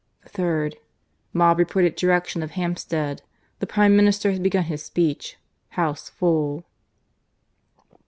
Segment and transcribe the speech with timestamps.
[0.23, 0.77] The third:
[1.31, 3.21] "MOB REPORTED DIRECTION OF HAMPSTEAD.
[3.59, 5.37] THE PRIME MINISTER HAS BEGUN HIS SPEECH.
[5.77, 6.65] HOUSE FULL."